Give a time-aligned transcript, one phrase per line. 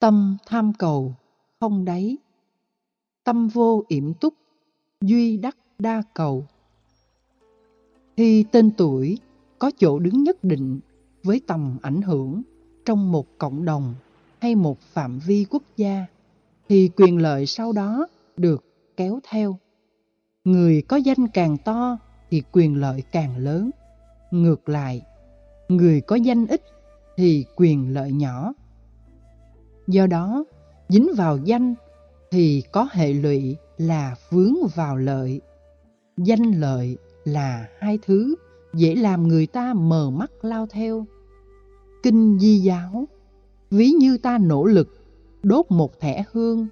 [0.00, 1.14] Tâm tham cầu,
[1.60, 2.16] không đáy.
[3.24, 4.34] Tâm vô yểm túc,
[5.00, 6.46] duy đắc đa cầu.
[8.16, 9.18] Khi tên tuổi
[9.58, 10.80] có chỗ đứng nhất định
[11.22, 12.42] với tầm ảnh hưởng
[12.84, 13.94] trong một cộng đồng
[14.40, 16.06] hay một phạm vi quốc gia,
[16.68, 18.64] thì quyền lợi sau đó được
[18.96, 19.58] kéo theo.
[20.44, 21.98] Người có danh càng to
[22.30, 23.70] thì quyền lợi càng lớn.
[24.30, 25.02] Ngược lại,
[25.68, 26.62] người có danh ít
[27.16, 28.52] thì quyền lợi nhỏ.
[29.88, 30.44] Do đó,
[30.88, 31.74] dính vào danh
[32.30, 35.40] thì có hệ lụy là vướng vào lợi.
[36.16, 38.34] Danh lợi là hai thứ
[38.74, 41.06] dễ làm người ta mờ mắt lao theo.
[42.02, 43.08] Kinh di giáo,
[43.70, 44.88] ví như ta nỗ lực
[45.42, 46.66] đốt một thẻ hương,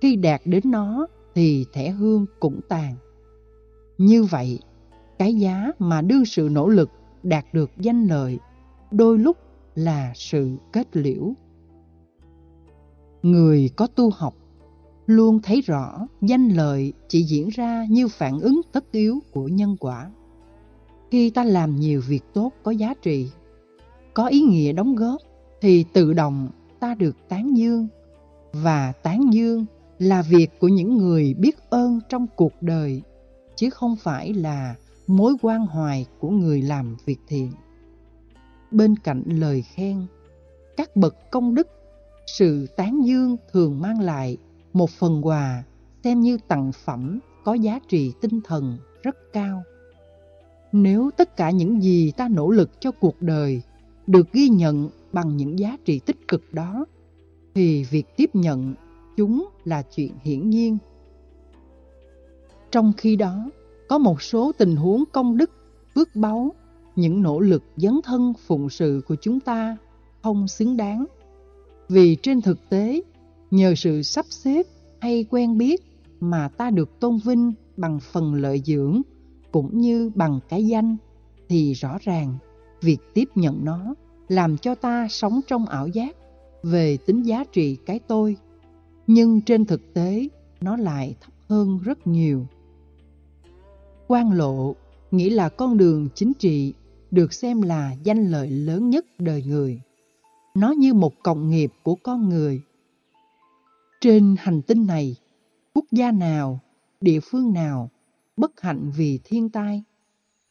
[0.00, 2.94] khi đạt đến nó thì thẻ hương cũng tàn.
[3.98, 4.58] Như vậy,
[5.18, 6.90] cái giá mà đương sự nỗ lực
[7.22, 8.38] đạt được danh lợi
[8.90, 9.36] đôi lúc
[9.74, 11.34] là sự kết liễu.
[13.22, 14.34] Người có tu học
[15.06, 19.76] luôn thấy rõ danh lợi chỉ diễn ra như phản ứng tất yếu của nhân
[19.80, 20.10] quả.
[21.10, 23.30] Khi ta làm nhiều việc tốt có giá trị,
[24.14, 25.20] có ý nghĩa đóng góp,
[25.60, 26.48] thì tự động
[26.80, 27.88] ta được tán dương.
[28.52, 29.66] Và tán dương
[29.98, 33.02] là việc của những người biết ơn trong cuộc đời,
[33.56, 34.74] chứ không phải là
[35.06, 37.52] mối quan hoài của người làm việc thiện.
[38.70, 40.06] Bên cạnh lời khen,
[40.76, 41.68] các bậc công đức,
[42.26, 44.36] sự tán dương thường mang lại
[44.72, 45.64] một phần quà
[46.04, 49.62] xem như tặng phẩm có giá trị tinh thần rất cao.
[50.72, 53.62] Nếu tất cả những gì ta nỗ lực cho cuộc đời
[54.06, 56.86] được ghi nhận bằng những giá trị tích cực đó,
[57.54, 58.74] thì việc tiếp nhận
[59.16, 60.78] chúng là chuyện hiển nhiên.
[62.70, 63.50] Trong khi đó,
[63.88, 65.50] có một số tình huống công đức,
[65.94, 66.52] phước báu,
[66.96, 69.76] những nỗ lực dấn thân phụng sự của chúng ta
[70.22, 71.06] không xứng đáng.
[71.92, 73.02] Vì trên thực tế,
[73.50, 74.66] nhờ sự sắp xếp
[75.00, 75.82] hay quen biết
[76.20, 79.02] mà ta được tôn vinh bằng phần lợi dưỡng
[79.50, 80.96] cũng như bằng cái danh
[81.48, 82.38] thì rõ ràng
[82.80, 83.94] việc tiếp nhận nó
[84.28, 86.16] làm cho ta sống trong ảo giác
[86.62, 88.36] về tính giá trị cái tôi.
[89.06, 90.28] Nhưng trên thực tế
[90.60, 92.46] nó lại thấp hơn rất nhiều.
[94.06, 94.74] Quan lộ
[95.10, 96.74] nghĩa là con đường chính trị
[97.10, 99.80] được xem là danh lợi lớn nhất đời người
[100.54, 102.62] nó như một cộng nghiệp của con người
[104.00, 105.16] trên hành tinh này,
[105.74, 106.60] quốc gia nào,
[107.00, 107.90] địa phương nào
[108.36, 109.82] bất hạnh vì thiên tai,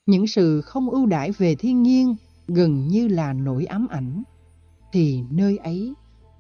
[0.06, 2.16] những sự không ưu đãi về thiên nhiên
[2.48, 4.24] gần như là nỗi ám ảnh,
[4.92, 5.94] thì nơi ấy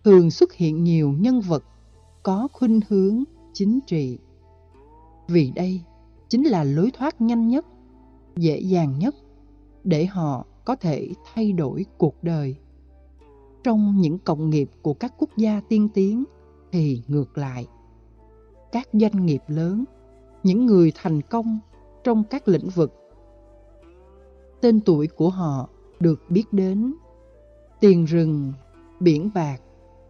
[0.04, 1.64] thường xuất hiện nhiều nhân vật
[2.24, 3.24] có khuynh hướng
[3.54, 4.18] chính trị.
[5.28, 5.82] Vì đây
[6.30, 7.66] chính là lối thoát nhanh nhất,
[8.38, 9.16] dễ dàng nhất
[9.84, 12.56] để họ có thể thay đổi cuộc đời.
[13.64, 16.24] Trong những cộng nghiệp của các quốc gia tiên tiến
[16.72, 17.68] thì ngược lại.
[18.72, 19.84] Các doanh nghiệp lớn,
[20.44, 21.60] những người thành công
[22.04, 22.94] trong các lĩnh vực.
[24.62, 26.94] Tên tuổi của họ được biết đến.
[27.80, 28.54] Tiền rừng,
[29.00, 29.58] biển bạc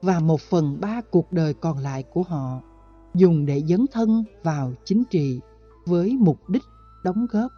[0.02, 2.62] và một phần ba cuộc đời còn lại của họ
[3.14, 5.40] dùng để dấn thân vào chính trị
[5.86, 6.64] với mục đích
[7.04, 7.52] đóng góp.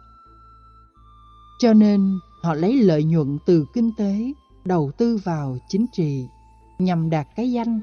[1.58, 4.32] Cho nên họ lấy lợi nhuận từ kinh tế
[4.64, 6.26] đầu tư vào chính trị
[6.78, 7.80] nhằm đạt cái danh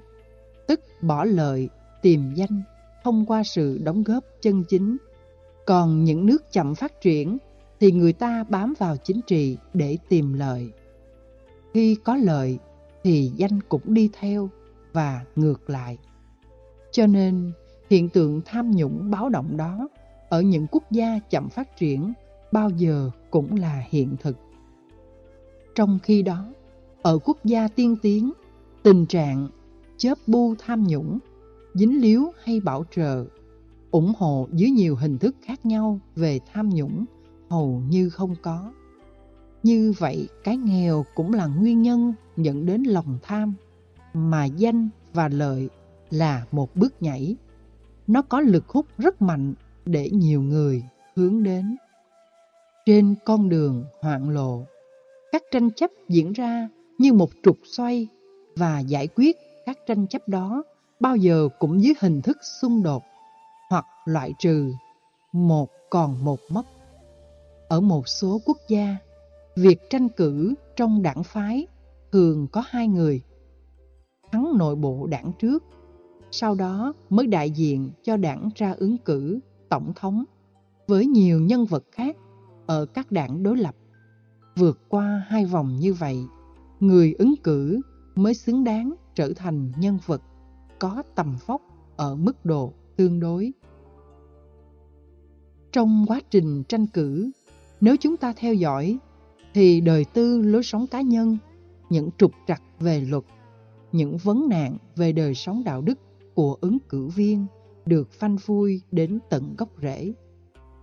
[0.68, 1.70] tức bỏ lợi,
[2.02, 2.64] tìm danh
[3.04, 4.98] thông qua sự đóng góp chân chính.
[5.66, 7.38] Còn những nước chậm phát triển
[7.80, 10.72] thì người ta bám vào chính trị để tìm lợi.
[11.74, 12.60] Khi có lợi
[13.04, 14.50] thì danh cũng đi theo
[14.94, 15.98] và ngược lại.
[16.92, 17.52] Cho nên
[17.90, 19.90] hiện tượng tham nhũng báo động đó
[20.30, 22.14] ở những quốc gia chậm phát triển
[22.52, 24.38] bao giờ cũng là hiện thực.
[25.76, 26.54] Trong khi đó,
[27.02, 28.32] ở quốc gia tiên tiến,
[28.84, 29.48] tình trạng
[29.98, 31.20] chớp bu tham nhũng,
[31.74, 33.26] dính líu hay bảo trợ,
[33.92, 37.06] ủng hộ dưới nhiều hình thức khác nhau về tham nhũng
[37.50, 38.74] hầu như không có.
[39.64, 43.54] Như vậy, cái nghèo cũng là nguyên nhân dẫn đến lòng tham,
[44.14, 45.70] mà danh và lợi
[46.10, 47.36] là một bước nhảy.
[48.08, 49.54] Nó có lực hút rất mạnh
[49.86, 50.84] để nhiều người
[51.16, 51.76] hướng đến.
[52.86, 54.66] Trên con đường hoạn lộ,
[55.32, 56.70] các tranh chấp diễn ra
[57.02, 58.08] như một trục xoay
[58.56, 60.64] và giải quyết các tranh chấp đó
[61.00, 63.04] bao giờ cũng dưới hình thức xung đột
[63.70, 64.72] hoặc loại trừ,
[65.34, 66.66] một còn một mất.
[67.70, 68.98] Ở một số quốc gia,
[69.56, 71.68] việc tranh cử trong đảng phái
[72.12, 73.22] thường có hai người.
[74.32, 75.64] Thắng nội bộ đảng trước,
[76.32, 79.40] sau đó mới đại diện cho đảng ra ứng cử
[79.70, 80.24] tổng thống
[80.88, 82.18] với nhiều nhân vật khác
[82.66, 83.76] ở các đảng đối lập.
[84.56, 86.18] Vượt qua hai vòng như vậy,
[86.82, 87.82] người ứng cử
[88.16, 90.22] mới xứng đáng trở thành nhân vật
[90.80, 91.62] có tầm vóc
[91.96, 93.52] ở mức độ tương đối.
[95.72, 97.32] Trong quá trình tranh cử,
[97.82, 98.98] nếu chúng ta theo dõi,
[99.54, 101.38] thì đời tư lối sống cá nhân,
[101.90, 103.24] những trục trặc về luật,
[103.92, 106.00] những vấn nạn về đời sống đạo đức
[106.36, 107.46] của ứng cử viên
[107.86, 110.14] được phanh phui đến tận gốc rễ.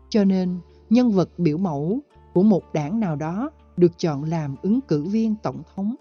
[0.08, 0.58] Cho nên,
[0.90, 2.00] nhân vật biểu mẫu
[2.34, 5.94] của một đảng nào đó được chọn làm ứng cử viên tổng thống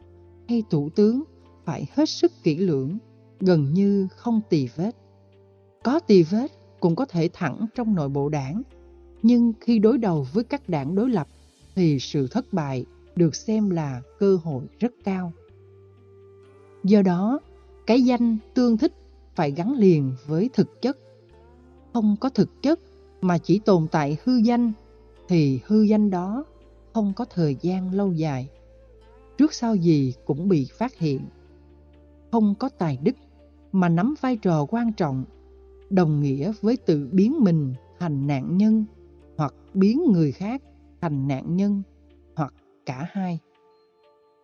[0.49, 1.23] hay thủ tướng
[1.65, 2.97] phải hết sức kỹ lưỡng,
[3.39, 4.95] gần như không tì vết.
[5.83, 8.61] Có tì vết cũng có thể thẳng trong nội bộ đảng,
[9.23, 11.27] nhưng khi đối đầu với các đảng đối lập
[11.75, 12.85] thì sự thất bại
[13.15, 15.31] được xem là cơ hội rất cao.
[16.83, 17.39] Do đó,
[17.87, 18.93] cái danh tương thích
[19.35, 20.97] phải gắn liền với thực chất.
[21.93, 22.79] Không có thực chất
[23.21, 24.71] mà chỉ tồn tại hư danh
[25.27, 26.45] thì hư danh đó
[26.97, 28.49] không có thời gian lâu dài.
[29.37, 31.21] Trước sau gì cũng bị phát hiện.
[32.31, 33.15] Không có tài đức,
[33.71, 35.25] mà nắm vai trò quan trọng,
[35.89, 38.85] đồng nghĩa với tự biến mình thành nạn nhân,
[39.37, 40.61] hoặc biến người khác
[41.01, 41.81] thành nạn nhân,
[42.35, 42.53] hoặc
[42.85, 43.39] cả hai.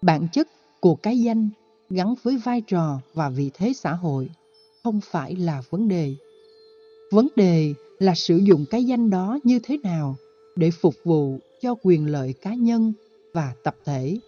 [0.02, 0.48] Bản chất
[0.80, 1.50] của cái danh
[1.90, 4.30] gắn với vai trò và vị thế xã hội
[4.84, 6.16] không phải là vấn đề.
[7.12, 10.16] Vấn đề là sử dụng cái danh đó như thế nào
[10.56, 12.94] để phục vụ cho quyền lợi cá nhân
[13.34, 14.20] và tập thể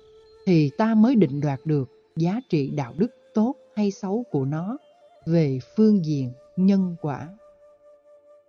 [0.45, 4.77] thì ta mới định đoạt được giá trị đạo đức tốt hay xấu của nó
[5.25, 7.27] về phương diện nhân quả.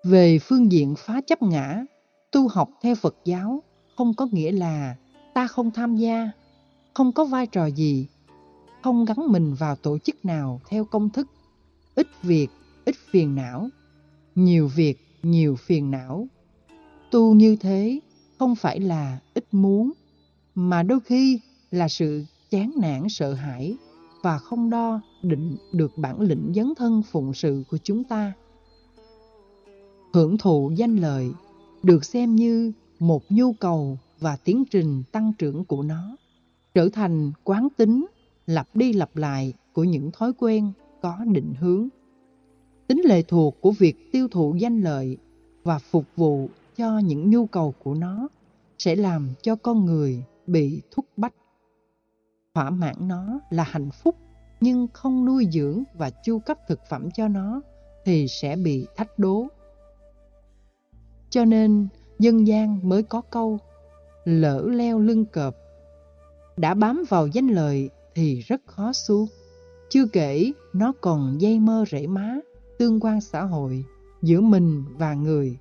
[0.04, 1.84] Về phương diện phá chấp ngã,
[2.30, 3.62] tu học theo Phật giáo
[3.96, 4.96] không có nghĩa là
[5.34, 6.30] ta không tham gia,
[6.94, 8.06] không có vai trò gì,
[8.82, 11.26] không gắn mình vào tổ chức nào theo công thức,
[11.94, 12.48] ít việc,
[12.84, 13.68] ít phiền não,
[14.34, 16.28] nhiều việc, nhiều phiền não.
[17.10, 18.00] Tu như thế
[18.38, 19.92] không phải là ít muốn,
[20.54, 23.76] mà đôi khi là sự chán nản sợ hãi
[24.22, 28.32] và không đo định được bản lĩnh dấn thân phụng sự của chúng ta.
[30.12, 31.30] Hưởng thụ danh lợi
[31.82, 36.16] được xem như một nhu cầu và tiến trình tăng trưởng của nó,
[36.74, 38.06] trở thành quán tính
[38.46, 41.88] lặp đi lặp lại của những thói quen có định hướng.
[42.86, 45.16] Tính lệ thuộc của việc tiêu thụ danh lợi
[45.64, 48.28] và phục vụ cho những nhu cầu của nó
[48.78, 51.34] sẽ làm cho con người bị thúc bách.
[52.54, 54.16] Thỏa mãn nó là hạnh phúc
[54.60, 57.60] nhưng không nuôi dưỡng và chu cấp thực phẩm cho nó
[58.04, 59.46] thì sẽ bị thách đố.
[61.30, 61.88] Cho nên
[62.18, 63.58] dân gian mới có câu
[64.24, 65.54] lỡ leo lưng cọp.
[66.56, 69.26] Đã bám vào danh lời thì rất khó xuống.
[69.88, 72.36] Chưa kể nó còn dây mơ rễ má,
[72.78, 73.84] tương quan xã hội
[74.22, 75.58] giữa mình và người.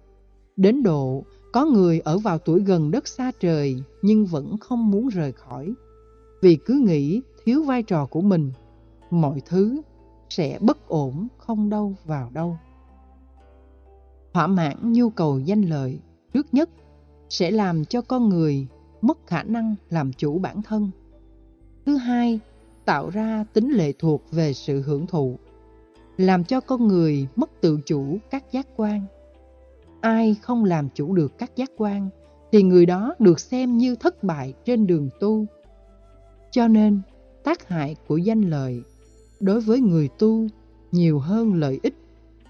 [0.57, 1.24] Đến độ
[1.54, 5.74] có người ở vào tuổi gần đất xa trời nhưng vẫn không muốn rời khỏi.
[6.42, 8.52] Vì cứ nghĩ thiếu vai trò của mình,
[9.10, 9.81] mọi thứ
[10.30, 12.57] sẽ bất ổn không đâu vào đâu.
[14.34, 16.00] Thỏa mãn nhu cầu danh lợi
[16.34, 16.69] trước nhất
[17.30, 18.68] sẽ làm cho con người
[19.01, 20.92] mất khả năng làm chủ bản thân.
[21.86, 22.40] Thứ hai,
[22.86, 25.40] tạo ra tính lệ thuộc về sự hưởng thụ,
[26.18, 29.06] làm cho con người mất tự chủ các giác quan
[30.06, 32.10] ai không làm chủ được các giác quan
[32.52, 35.46] thì người đó được xem như thất bại trên đường tu.
[36.52, 37.02] Cho nên,
[37.44, 38.81] tác hại của danh lợi
[39.40, 40.48] đối với người tu
[40.92, 41.96] nhiều hơn lợi ích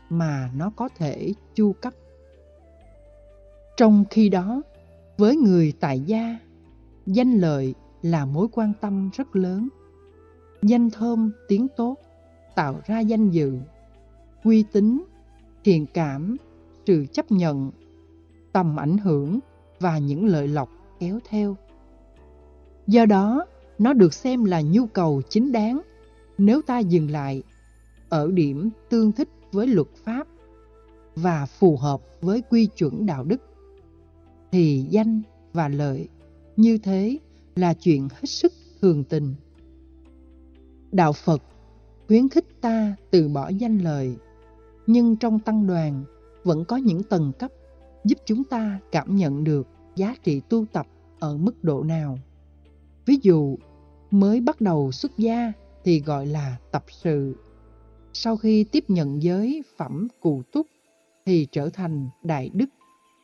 [0.09, 1.93] mà nó có thể chu cấp.
[3.77, 4.61] Trong khi đó,
[5.17, 6.37] với người tại gia,
[7.05, 9.67] danh lợi là mối quan tâm rất lớn.
[10.61, 11.95] Danh thơm, tiếng tốt,
[12.55, 13.53] tạo ra danh dự,
[14.43, 15.03] uy tín,
[15.63, 16.37] thiện cảm
[16.85, 17.71] trừ chấp nhận,
[18.51, 19.39] tầm ảnh hưởng
[19.79, 21.57] và những lợi lộc kéo theo.
[22.87, 23.45] Do đó,
[23.77, 25.81] nó được xem là nhu cầu chính đáng
[26.37, 27.43] nếu ta dừng lại
[28.09, 30.27] ở điểm tương thích với luật pháp
[31.15, 33.41] và phù hợp với quy chuẩn đạo đức
[34.51, 35.21] thì danh
[35.53, 36.07] và lợi
[36.55, 37.17] như thế
[37.55, 39.35] là chuyện hết sức thường tình.
[40.91, 41.43] Đạo Phật
[42.07, 44.15] khuyến khích ta từ bỏ danh lợi,
[44.87, 46.03] nhưng trong tăng đoàn
[46.45, 47.51] vẫn có những tầng cấp
[48.03, 50.87] giúp chúng ta cảm nhận được giá trị tu tập
[51.19, 52.19] ở mức độ nào.
[53.05, 53.57] Ví dụ,
[54.11, 57.35] mới bắt đầu xuất gia thì gọi là tập sự.
[58.13, 60.67] Sau khi tiếp nhận giới phẩm cụ túc
[61.25, 62.69] thì trở thành đại đức,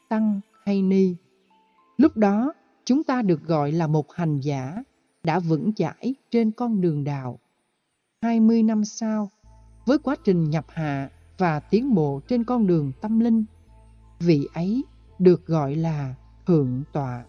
[0.09, 1.15] tăng hay ni.
[1.97, 2.53] Lúc đó,
[2.85, 4.83] chúng ta được gọi là một hành giả
[5.23, 7.39] đã vững chãi trên con đường đạo.
[8.21, 9.29] 20 năm sau,
[9.85, 11.09] với quá trình nhập hạ
[11.41, 13.45] và tiến bộ trên con đường tâm linh.
[14.19, 14.83] Vị ấy
[15.19, 16.15] được gọi là
[16.47, 17.25] Thượng Tọa.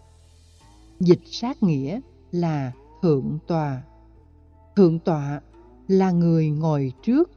[0.99, 1.99] Dịch sát nghĩa
[2.31, 3.81] là Thượng Tọa.
[4.75, 5.41] Thượng Tọa
[5.87, 7.31] là người ngồi trước,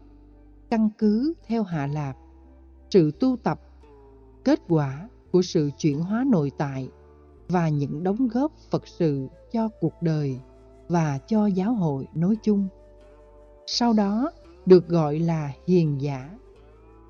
[0.71, 2.17] căn cứ theo hạ lạp,
[2.91, 3.61] sự tu tập,
[4.45, 6.89] kết quả của sự chuyển hóa nội tại
[7.49, 10.41] và những đóng góp Phật sự cho cuộc đời
[10.89, 12.69] và cho giáo hội nói chung.
[13.67, 14.31] Sau đó
[14.67, 16.31] được gọi là hiền giả,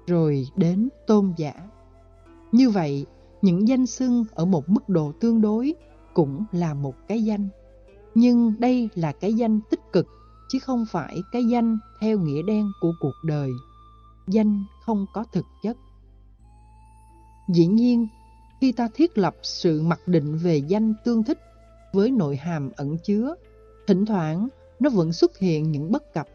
[0.07, 1.53] rồi đến tôn giả.
[2.53, 3.07] Như vậy,
[3.43, 5.75] những danh xưng ở một mức độ tương đối
[6.15, 7.49] cũng là một cái danh.
[8.15, 10.07] Nhưng đây là cái danh tích cực,
[10.49, 13.51] chứ không phải cái danh theo nghĩa đen của cuộc đời.
[14.27, 15.77] Danh không có thực chất.
[17.49, 18.07] Dĩ nhiên,
[18.61, 21.39] khi ta thiết lập sự mặc định về danh tương thích
[21.93, 23.35] với nội hàm ẩn chứa,
[23.87, 24.49] thỉnh thoảng
[24.81, 26.29] nó vẫn xuất hiện những bất cập.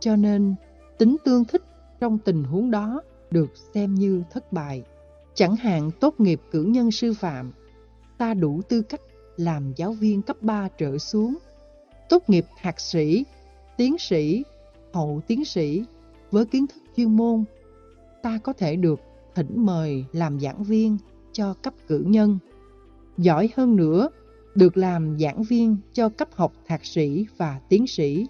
[0.00, 0.54] Cho nên,
[0.98, 1.62] tính tương thích
[2.00, 4.82] trong tình huống đó được xem như thất bại.
[5.34, 7.52] Chẳng hạn tốt nghiệp cử nhân sư phạm,
[8.18, 9.00] ta đủ tư cách
[9.36, 11.36] làm giáo viên cấp 3 trở xuống.
[12.08, 13.24] Tốt nghiệp thạc sĩ,
[13.76, 14.44] tiến sĩ,
[14.92, 15.84] hậu tiến sĩ
[16.30, 17.44] với kiến thức chuyên môn,
[18.22, 19.00] ta có thể được
[19.34, 20.98] thỉnh mời làm giảng viên
[21.32, 22.38] cho cấp cử nhân.
[23.18, 24.08] Giỏi hơn nữa,
[24.54, 28.26] được làm giảng viên cho cấp học thạc sĩ và tiến sĩ.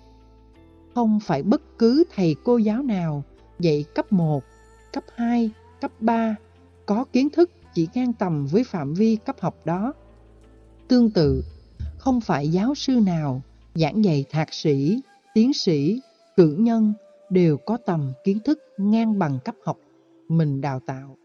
[0.95, 3.25] Không phải bất cứ thầy cô giáo nào
[3.61, 4.45] dạy cấp 1,
[4.93, 5.51] cấp 2,
[5.81, 6.37] cấp 3
[6.87, 9.93] có kiến thức chỉ ngang tầm với phạm vi cấp học đó.
[10.89, 11.45] Tương tự,
[11.99, 13.43] không phải giáo sư nào
[13.75, 15.01] giảng dạy thạc sĩ,
[15.35, 16.01] tiến sĩ,
[16.37, 16.93] cử nhân
[17.31, 19.79] đều có tầm kiến thức ngang bằng cấp học
[20.29, 21.17] mình đào tạo.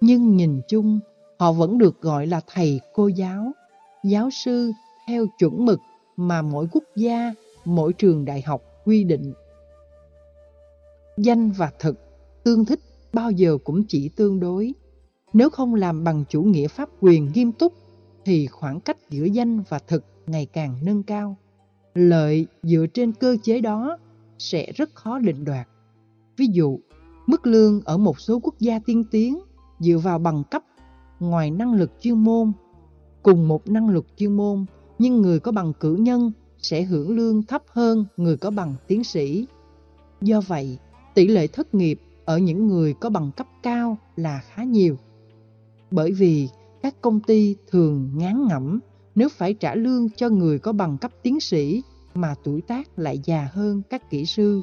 [0.00, 1.00] Nhưng nhìn chung,
[1.38, 3.52] họ vẫn được gọi là thầy cô giáo,
[4.04, 4.72] giáo sư
[5.08, 5.80] theo chuẩn mực
[6.16, 9.32] mà mỗi quốc gia, mỗi trường đại học quy định.
[11.18, 11.98] Danh và thực,
[12.44, 12.80] tương thích
[13.12, 14.74] bao giờ cũng chỉ tương đối.
[15.32, 17.72] Nếu không làm bằng chủ nghĩa pháp quyền nghiêm túc,
[18.24, 21.36] thì khoảng cách giữa danh và thực ngày càng nâng cao.
[21.94, 23.98] Lợi dựa trên cơ chế đó
[24.38, 25.68] sẽ rất khó định đoạt.
[26.36, 26.78] Ví dụ,
[27.26, 29.38] mức lương ở một số quốc gia tiên tiến
[29.80, 30.62] dựa vào bằng cấp
[31.20, 32.52] ngoài năng lực chuyên môn.
[33.22, 34.64] Cùng một năng lực chuyên môn,
[34.98, 39.04] nhưng người có bằng cử nhân sẽ hưởng lương thấp hơn người có bằng tiến
[39.04, 39.46] sĩ.
[40.20, 40.78] Do vậy,
[41.18, 44.96] tỷ lệ thất nghiệp ở những người có bằng cấp cao là khá nhiều.
[45.90, 46.48] Bởi vì
[46.82, 48.80] các công ty thường ngán ngẩm
[49.14, 51.82] nếu phải trả lương cho người có bằng cấp tiến sĩ
[52.14, 54.60] mà tuổi tác lại già hơn các kỹ sư.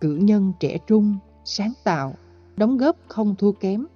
[0.00, 2.14] Cử nhân trẻ trung, sáng tạo,
[2.56, 3.86] đóng góp không thua kém.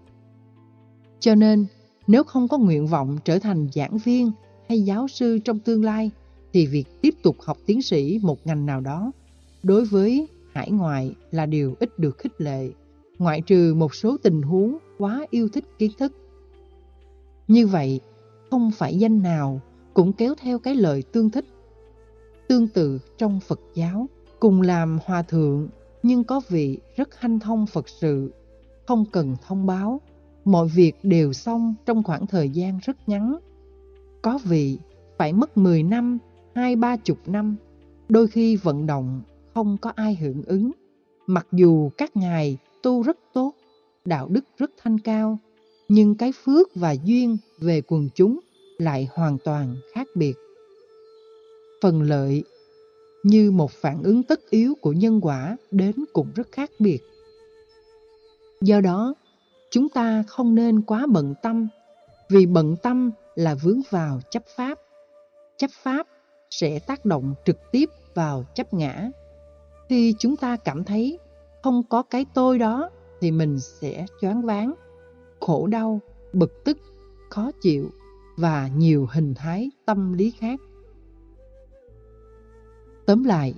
[1.20, 1.66] Cho nên,
[2.06, 4.30] nếu không có nguyện vọng trở thành giảng viên
[4.68, 6.10] hay giáo sư trong tương lai,
[6.52, 9.12] thì việc tiếp tục học tiến sĩ một ngành nào đó
[9.62, 12.70] đối với hải ngoại là điều ít được khích lệ,
[13.18, 16.12] ngoại trừ một số tình huống quá yêu thích kiến thức.
[17.48, 18.00] Như vậy,
[18.50, 19.60] không phải danh nào
[19.94, 21.44] cũng kéo theo cái lời tương thích.
[22.48, 24.08] Tương tự trong Phật giáo,
[24.40, 25.68] cùng làm hòa thượng
[26.02, 28.32] nhưng có vị rất hanh thông Phật sự,
[28.86, 30.00] không cần thông báo,
[30.44, 33.38] mọi việc đều xong trong khoảng thời gian rất ngắn.
[34.22, 34.78] Có vị
[35.18, 36.18] phải mất 10 năm,
[36.54, 37.56] hai ba chục năm,
[38.08, 39.22] đôi khi vận động
[39.54, 40.70] không có ai hưởng ứng.
[41.26, 43.54] Mặc dù các ngài tu rất tốt,
[44.04, 45.38] đạo đức rất thanh cao,
[45.88, 48.40] nhưng cái phước và duyên về quần chúng
[48.78, 50.34] lại hoàn toàn khác biệt.
[51.82, 52.44] Phần lợi
[53.22, 57.00] như một phản ứng tất yếu của nhân quả đến cũng rất khác biệt.
[58.60, 59.14] Do đó,
[59.70, 61.68] chúng ta không nên quá bận tâm,
[62.30, 64.78] vì bận tâm là vướng vào chấp pháp.
[65.56, 66.06] Chấp pháp
[66.50, 69.10] sẽ tác động trực tiếp vào chấp ngã.
[69.88, 71.18] Khi chúng ta cảm thấy
[71.62, 74.74] không có cái tôi đó thì mình sẽ choáng váng,
[75.40, 76.00] khổ đau,
[76.32, 76.78] bực tức,
[77.30, 77.90] khó chịu
[78.36, 80.60] và nhiều hình thái tâm lý khác.
[83.06, 83.54] Tóm lại,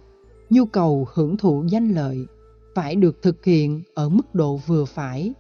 [0.51, 2.27] nhu cầu hưởng thụ danh lợi
[2.75, 5.35] phải được thực hiện ở mức độ vừa phải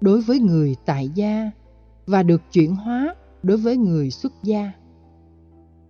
[0.00, 1.50] đối với người tại gia
[2.06, 4.72] và được chuyển hóa đối với người xuất gia.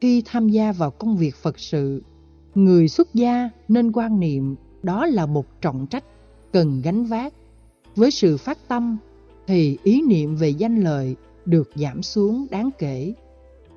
[0.01, 2.03] Khi tham gia vào công việc Phật sự,
[2.55, 6.05] người xuất gia nên quan niệm đó là một trọng trách
[6.53, 7.35] cần gánh vác.
[7.97, 8.97] Với sự phát tâm
[9.47, 13.15] thì ý niệm về danh lợi được giảm xuống đáng kể.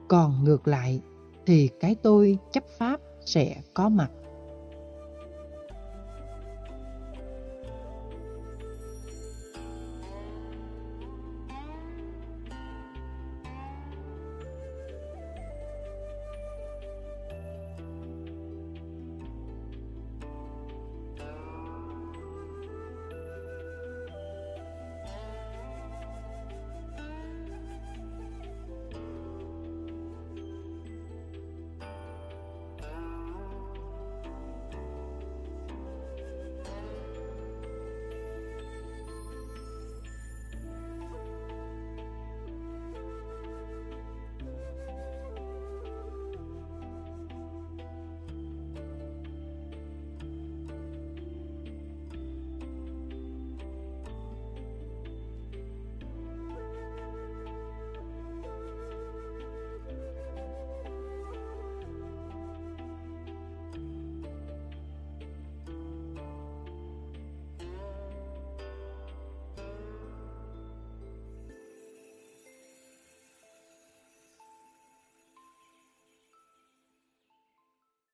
[0.08, 1.02] Còn ngược lại
[1.46, 4.12] thì cái tôi chấp pháp sẽ có mặt